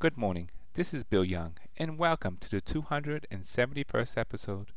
Good 0.00 0.16
morning. 0.16 0.50
This 0.74 0.94
is 0.94 1.02
Bill 1.02 1.24
Young, 1.24 1.56
and 1.76 1.98
welcome 1.98 2.36
to 2.42 2.48
the 2.48 2.60
271st 2.60 4.16
episode 4.16 4.68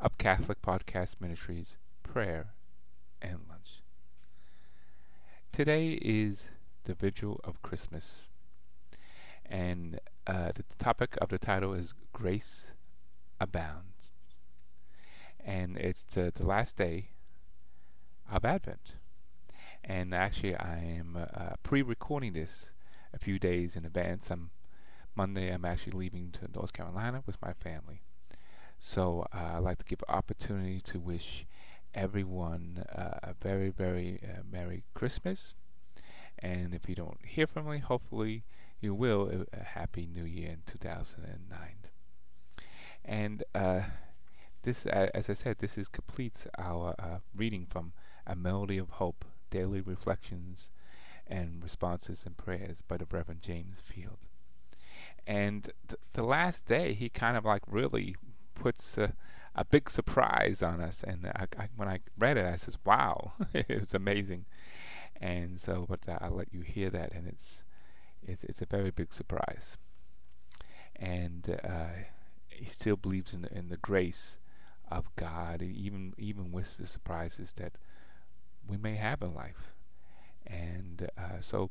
of 0.00 0.18
Catholic 0.18 0.60
Podcast 0.62 1.20
Ministries 1.20 1.76
Prayer 2.02 2.54
and 3.22 3.38
Lunch. 3.48 3.82
Today 5.52 5.92
is 6.02 6.50
the 6.86 6.94
Vigil 6.94 7.40
of 7.44 7.62
Christmas, 7.62 8.22
and 9.46 10.00
uh, 10.26 10.50
the 10.52 10.64
topic 10.80 11.16
of 11.20 11.28
the 11.28 11.38
title 11.38 11.72
is 11.72 11.94
Grace 12.12 12.72
Abounds, 13.40 14.34
and 15.38 15.76
it's 15.76 16.02
the, 16.02 16.32
the 16.34 16.44
last 16.44 16.76
day 16.76 17.10
of 18.28 18.44
Advent. 18.44 18.94
And 19.84 20.12
actually, 20.12 20.56
I 20.56 20.78
am 20.78 21.16
uh, 21.16 21.50
pre 21.62 21.80
recording 21.80 22.32
this 22.32 22.70
a 23.12 23.20
few 23.20 23.38
days 23.38 23.76
in 23.76 23.84
advance. 23.84 24.32
I'm 24.32 24.50
Monday, 25.16 25.52
I'm 25.52 25.64
actually 25.64 25.92
leaving 25.92 26.32
to 26.32 26.48
North 26.52 26.72
Carolina 26.72 27.22
with 27.24 27.40
my 27.40 27.52
family. 27.52 28.02
So 28.80 29.26
uh, 29.32 29.54
I'd 29.56 29.58
like 29.58 29.78
to 29.78 29.84
give 29.84 30.02
opportunity 30.08 30.80
to 30.86 30.98
wish 30.98 31.46
everyone 31.94 32.84
uh, 32.92 33.18
a 33.22 33.34
very, 33.40 33.70
very 33.70 34.20
uh, 34.22 34.42
Merry 34.50 34.82
Christmas. 34.92 35.54
And 36.40 36.74
if 36.74 36.88
you 36.88 36.96
don't 36.96 37.24
hear 37.24 37.46
from 37.46 37.70
me, 37.70 37.78
hopefully 37.78 38.42
you 38.80 38.92
will. 38.92 39.44
A 39.52 39.62
Happy 39.62 40.06
New 40.12 40.24
Year 40.24 40.50
in 40.50 40.62
2009. 40.66 41.58
And 43.04 43.44
uh, 43.54 43.82
this, 44.62 44.84
as 44.86 45.30
I 45.30 45.34
said, 45.34 45.58
this 45.58 45.78
is 45.78 45.88
completes 45.88 46.46
our 46.58 46.94
uh, 46.98 47.18
reading 47.34 47.66
from 47.70 47.92
A 48.26 48.34
Melody 48.34 48.78
of 48.78 48.90
Hope, 48.90 49.24
Daily 49.50 49.80
Reflections 49.80 50.70
and 51.26 51.62
Responses 51.62 52.24
and 52.26 52.36
Prayers 52.36 52.78
by 52.86 52.96
the 52.96 53.06
Reverend 53.10 53.42
James 53.42 53.78
Field 53.80 54.18
and 55.26 55.72
th- 55.88 56.00
the 56.12 56.22
last 56.22 56.66
day 56.66 56.92
he 56.94 57.08
kind 57.08 57.36
of 57.36 57.44
like 57.44 57.62
really 57.66 58.16
puts 58.54 58.98
a, 58.98 59.14
a 59.54 59.64
big 59.64 59.88
surprise 59.90 60.62
on 60.62 60.80
us. 60.80 61.02
And 61.06 61.26
I, 61.26 61.46
I, 61.58 61.68
when 61.76 61.88
i 61.88 62.00
read 62.18 62.36
it 62.36 62.46
i 62.46 62.56
says 62.56 62.76
wow 62.84 63.32
it 63.54 63.80
was 63.80 63.94
amazing. 63.94 64.46
And 65.20 65.60
so 65.60 65.86
but 65.88 66.00
uh, 66.08 66.18
i'll 66.20 66.32
let 66.36 66.52
you 66.52 66.60
hear 66.60 66.90
that. 66.90 67.12
And 67.12 67.26
it's 67.26 67.64
it's, 68.26 68.44
it's 68.44 68.62
a 68.62 68.66
very 68.66 68.90
big 68.90 69.12
surprise. 69.12 69.76
And 70.96 71.60
uh, 71.62 72.04
he 72.48 72.64
still 72.66 72.96
believes 72.96 73.34
in 73.34 73.42
the, 73.42 73.52
in 73.56 73.68
the 73.68 73.76
grace 73.76 74.38
of 74.90 75.08
god 75.16 75.62
even 75.62 76.12
even 76.18 76.52
with 76.52 76.76
the 76.76 76.86
surprises 76.86 77.54
that 77.56 77.72
we 78.66 78.76
may 78.76 78.96
have 78.96 79.22
in 79.22 79.34
life. 79.34 79.72
And 80.46 81.08
uh, 81.16 81.40
so 81.40 81.70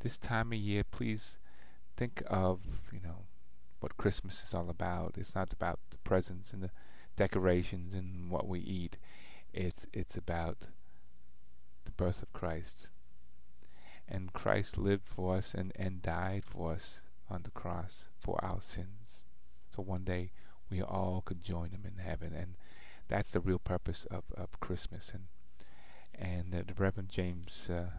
this 0.00 0.18
time 0.18 0.52
of 0.52 0.58
year 0.58 0.84
please 0.84 1.38
think 1.98 2.22
of, 2.28 2.60
you 2.92 3.00
know, 3.00 3.24
what 3.80 3.96
Christmas 3.96 4.44
is 4.46 4.54
all 4.54 4.70
about. 4.70 5.14
It's 5.18 5.34
not 5.34 5.52
about 5.52 5.80
the 5.90 5.98
presents 5.98 6.52
and 6.52 6.62
the 6.62 6.70
decorations 7.16 7.92
and 7.92 8.30
what 8.30 8.46
we 8.46 8.60
eat. 8.60 8.96
It's 9.52 9.84
it's 9.92 10.16
about 10.16 10.68
the 11.84 11.90
birth 11.90 12.22
of 12.22 12.32
Christ. 12.32 12.86
And 14.08 14.32
Christ 14.32 14.78
lived 14.78 15.08
for 15.08 15.36
us 15.36 15.54
and, 15.54 15.72
and 15.74 16.00
died 16.00 16.44
for 16.44 16.72
us 16.72 17.02
on 17.28 17.42
the 17.42 17.50
cross 17.50 18.04
for 18.20 18.42
our 18.44 18.62
sins. 18.62 19.24
So 19.74 19.82
one 19.82 20.04
day 20.04 20.30
we 20.70 20.80
all 20.80 21.22
could 21.26 21.42
join 21.42 21.70
him 21.70 21.84
in 21.84 22.02
heaven 22.02 22.32
and 22.32 22.54
that's 23.08 23.32
the 23.32 23.40
real 23.40 23.58
purpose 23.58 24.06
of, 24.10 24.22
of 24.36 24.60
Christmas 24.60 25.12
and 25.12 25.24
and 26.14 26.54
uh, 26.54 26.62
the 26.66 26.74
Reverend 26.74 27.08
James 27.08 27.68
uh, 27.70 27.90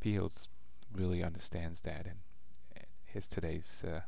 Fields 0.00 0.48
really 0.92 1.22
understands 1.22 1.80
that 1.82 2.06
and 2.06 2.18
his 3.12 3.26
today's 3.26 3.82
uh, 3.86 4.00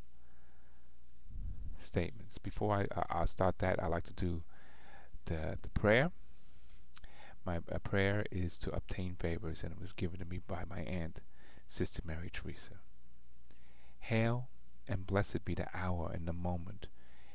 statements. 1.79 2.39
Before 2.39 2.75
I 2.75 2.87
I'll 3.11 3.27
start 3.27 3.59
that, 3.59 3.83
I 3.83 3.87
like 3.87 4.05
to 4.05 4.13
do 4.15 4.43
the 5.27 5.59
the 5.63 5.69
prayer. 5.69 6.11
My 7.47 7.59
uh, 7.71 7.79
prayer 7.79 8.25
is 8.31 8.57
to 8.59 8.75
obtain 8.75 9.17
favors, 9.19 9.63
and 9.63 9.73
it 9.73 9.81
was 9.81 9.93
given 9.93 10.19
to 10.21 10.25
me 10.25 10.41
by 10.47 10.65
my 10.69 10.81
aunt, 10.81 11.21
Sister 11.69 12.01
Mary 12.05 12.31
Teresa. 12.33 12.81
Hail 14.01 14.49
and 14.89 15.07
blessed 15.07 15.45
be 15.45 15.55
the 15.55 15.69
hour 15.75 16.11
and 16.13 16.27
the 16.27 16.33
moment 16.33 16.87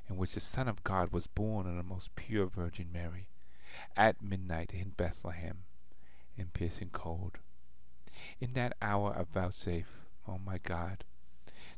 in 0.10 0.18
which 0.18 0.34
the 0.34 0.40
Son 0.40 0.68
of 0.68 0.84
God 0.84 1.12
was 1.12 1.28
born 1.28 1.68
of 1.68 1.76
the 1.76 1.84
most 1.84 2.16
pure 2.16 2.48
Virgin 2.48 2.88
Mary, 2.92 3.28
at 3.96 4.22
midnight 4.22 4.72
in 4.74 4.90
Bethlehem, 4.90 5.60
in 6.36 6.48
piercing 6.48 6.90
cold. 6.92 7.38
In 8.40 8.54
that 8.54 8.76
hour 8.82 9.16
I 9.18 9.24
vouchsafe, 9.32 9.88
O 10.28 10.34
oh 10.34 10.40
my 10.44 10.58
God, 10.58 11.04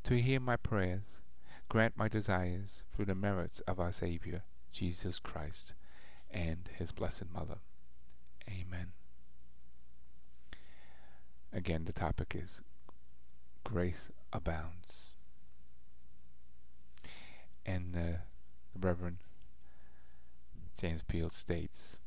to 0.03 0.21
hear 0.21 0.39
my 0.39 0.57
prayers, 0.57 1.19
grant 1.69 1.95
my 1.95 2.07
desires 2.07 2.83
through 2.93 3.05
the 3.05 3.15
merits 3.15 3.61
of 3.67 3.79
our 3.79 3.93
Savior, 3.93 4.43
Jesus 4.71 5.19
Christ, 5.19 5.73
and 6.29 6.69
his 6.77 6.91
Blessed 6.91 7.31
Mother. 7.33 7.57
Amen. 8.49 8.93
Again, 11.53 11.85
the 11.85 11.93
topic 11.93 12.35
is 12.35 12.61
Grace 13.63 14.07
Abounds. 14.33 15.07
And 17.65 17.95
uh, 17.95 18.17
the 18.73 18.79
Reverend 18.79 19.17
James 20.79 21.01
Field 21.07 21.33
states, 21.33 21.97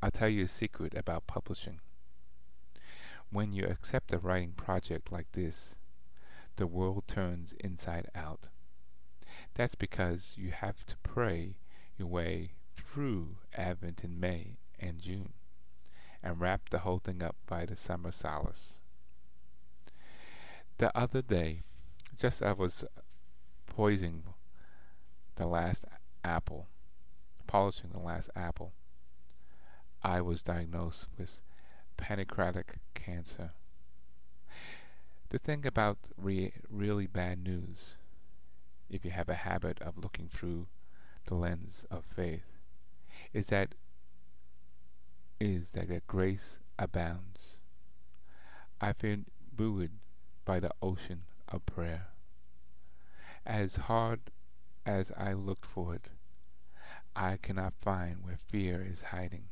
I'll 0.00 0.10
tell 0.10 0.28
you 0.28 0.44
a 0.44 0.48
secret 0.48 0.94
about 0.96 1.26
publishing. 1.26 1.80
When 3.30 3.52
you 3.52 3.64
accept 3.64 4.12
a 4.12 4.18
writing 4.18 4.52
project 4.52 5.10
like 5.10 5.32
this, 5.32 5.74
the 6.60 6.66
world 6.66 7.04
turns 7.08 7.54
inside 7.58 8.06
out. 8.14 8.40
That's 9.54 9.74
because 9.74 10.34
you 10.36 10.50
have 10.50 10.84
to 10.86 10.96
pray 11.02 11.56
your 11.96 12.08
way 12.08 12.50
through 12.76 13.38
Advent 13.56 14.04
in 14.04 14.20
May 14.20 14.58
and 14.78 15.00
June 15.00 15.32
and 16.22 16.38
wrap 16.38 16.68
the 16.68 16.80
whole 16.80 16.98
thing 16.98 17.22
up 17.22 17.34
by 17.46 17.64
the 17.64 17.76
summer 17.76 18.10
solstice. 18.12 18.74
The 20.76 20.94
other 20.94 21.22
day, 21.22 21.62
just 22.18 22.42
as 22.42 22.48
I 22.48 22.52
was 22.52 22.84
poising 23.66 24.22
the 25.36 25.46
last 25.46 25.86
apple, 26.22 26.66
polishing 27.46 27.88
the 27.90 28.00
last 28.00 28.28
apple, 28.36 28.72
I 30.02 30.20
was 30.20 30.42
diagnosed 30.42 31.06
with 31.18 31.40
pancreatic 31.96 32.74
cancer. 32.92 33.52
The 35.30 35.38
thing 35.38 35.64
about 35.64 35.96
re 36.16 36.52
really 36.68 37.06
bad 37.06 37.44
news, 37.44 37.94
if 38.88 39.04
you 39.04 39.12
have 39.12 39.28
a 39.28 39.34
habit 39.34 39.80
of 39.80 39.96
looking 39.96 40.28
through 40.28 40.66
the 41.26 41.36
lens 41.36 41.86
of 41.88 42.04
faith, 42.04 42.58
is 43.32 43.46
that 43.46 43.76
is 45.38 45.70
that, 45.70 45.86
that 45.86 46.08
grace 46.08 46.58
abounds. 46.80 47.58
I've 48.80 48.98
been 48.98 49.26
buoyed 49.52 49.92
by 50.44 50.58
the 50.58 50.72
ocean 50.82 51.22
of 51.46 51.64
prayer. 51.64 52.08
As 53.46 53.76
hard 53.76 54.32
as 54.84 55.12
I 55.16 55.34
looked 55.34 55.64
for 55.64 55.94
it, 55.94 56.08
I 57.14 57.36
cannot 57.36 57.74
find 57.80 58.24
where 58.24 58.36
fear 58.36 58.82
is 58.82 59.00
hiding. 59.00 59.44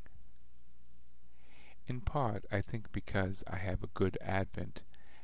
In 1.87 2.01
part, 2.01 2.43
I 2.51 2.59
think 2.59 2.91
because 2.91 3.45
I 3.47 3.55
have 3.55 3.81
a 3.81 3.87
good 3.93 4.17
Advent 4.19 4.81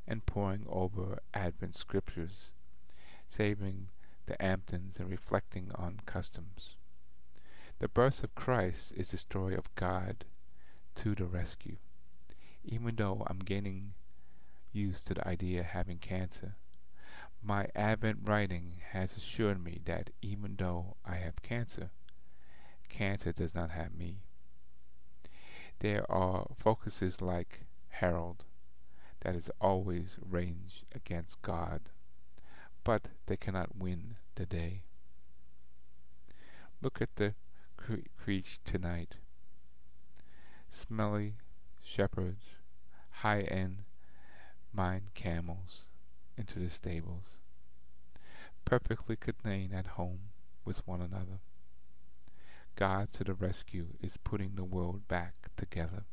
and 0.07 0.25
poring 0.25 0.65
over 0.67 1.19
Advent 1.33 1.75
scriptures, 1.75 2.51
saving 3.27 3.87
the 4.25 4.41
antiphons 4.41 4.99
and 4.99 5.09
reflecting 5.09 5.71
on 5.75 6.01
customs. 6.05 6.75
The 7.79 7.87
birth 7.87 8.23
of 8.23 8.35
Christ 8.35 8.93
is 8.95 9.11
the 9.11 9.17
story 9.17 9.55
of 9.55 9.73
God 9.75 10.25
to 10.95 11.15
the 11.15 11.25
rescue. 11.25 11.77
Even 12.63 12.95
though 12.95 13.25
I'm 13.27 13.39
getting 13.39 13.93
used 14.71 15.07
to 15.07 15.13
the 15.13 15.27
idea 15.27 15.59
of 15.61 15.67
having 15.67 15.97
cancer, 15.97 16.55
my 17.43 17.67
Advent 17.75 18.19
writing 18.23 18.81
has 18.91 19.15
assured 19.15 19.63
me 19.63 19.79
that 19.85 20.09
even 20.21 20.55
though 20.55 20.95
I 21.05 21.15
have 21.15 21.41
cancer, 21.41 21.91
cancer 22.89 23.31
does 23.31 23.53
not 23.53 23.71
have 23.71 23.93
me. 23.93 24.19
There 25.79 26.09
are 26.11 26.47
focuses 26.57 27.21
like 27.21 27.61
Herod 27.89 28.45
that 29.25 29.35
is 29.35 29.49
always 29.59 30.17
ranged 30.21 30.83
against 30.93 31.41
God, 31.41 31.81
but 32.83 33.07
they 33.25 33.35
cannot 33.35 33.75
win 33.75 34.17
the 34.35 34.45
day. 34.45 34.83
Look 36.79 37.01
at 37.01 37.15
the 37.15 37.33
cre- 37.75 38.05
crèche 38.23 38.59
tonight. 38.63 39.15
Smelly 40.69 41.33
shepherds, 41.83 42.57
high-end 43.09 43.85
mine 44.71 45.09
camels 45.15 45.85
into 46.37 46.59
the 46.59 46.69
stables, 46.69 47.39
perfectly 48.63 49.15
contained 49.15 49.73
at 49.73 49.87
home 49.87 50.19
with 50.63 50.87
one 50.87 51.01
another. 51.01 51.39
God 52.75 53.11
to 53.13 53.23
the 53.23 53.33
rescue 53.33 53.87
is 54.03 54.17
putting 54.23 54.51
the 54.53 54.63
world 54.63 55.07
back 55.07 55.33
together 55.57 56.03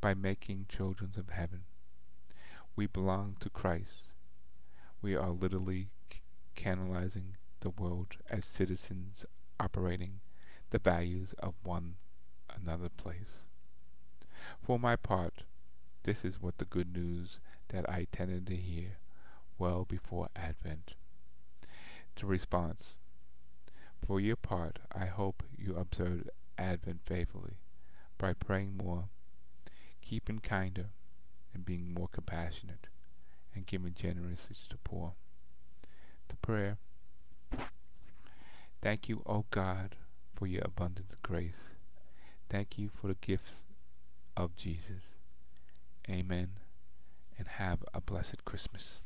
by 0.00 0.14
making 0.14 0.66
children 0.68 1.10
of 1.16 1.30
heaven 1.30 1.64
we 2.76 2.86
belong 2.86 3.36
to 3.40 3.50
Christ. 3.50 4.12
We 5.02 5.14
are 5.16 5.30
literally 5.30 5.88
canalizing 6.56 7.36
the 7.60 7.70
world 7.70 8.16
as 8.30 8.44
citizens 8.44 9.24
operating 9.58 10.20
the 10.70 10.78
values 10.78 11.34
of 11.38 11.54
one 11.62 11.96
another 12.48 12.88
place. 12.88 13.44
For 14.62 14.78
my 14.78 14.96
part, 14.96 15.42
this 16.04 16.24
is 16.24 16.40
what 16.40 16.58
the 16.58 16.64
good 16.64 16.96
news 16.96 17.40
that 17.68 17.88
I 17.88 18.06
tended 18.10 18.46
to 18.46 18.56
hear 18.56 18.98
well 19.58 19.84
before 19.84 20.28
Advent. 20.34 20.94
The 22.16 22.26
response 22.26 22.96
For 24.06 24.20
your 24.20 24.36
part, 24.36 24.78
I 24.92 25.06
hope 25.06 25.42
you 25.58 25.76
observe 25.76 26.28
Advent 26.56 27.00
faithfully 27.06 27.58
by 28.18 28.32
praying 28.32 28.76
more, 28.76 29.08
keeping 30.00 30.38
kinder, 30.40 30.86
and 31.54 31.64
being 31.64 31.92
more 31.92 32.08
compassionate, 32.08 32.86
and 33.54 33.66
giving 33.66 33.94
generously 33.94 34.54
to 34.54 34.68
the 34.70 34.78
poor. 34.84 35.12
The 36.28 36.36
prayer 36.36 36.78
Thank 38.82 39.10
you, 39.10 39.22
O 39.26 39.44
God, 39.50 39.94
for 40.34 40.46
your 40.46 40.62
abundant 40.64 41.12
grace. 41.22 41.74
Thank 42.48 42.78
you 42.78 42.88
for 42.88 43.08
the 43.08 43.16
gifts 43.20 43.56
of 44.36 44.56
Jesus. 44.56 45.16
Amen. 46.08 46.52
And 47.38 47.46
have 47.46 47.84
a 47.92 48.00
blessed 48.00 48.44
Christmas. 48.46 49.02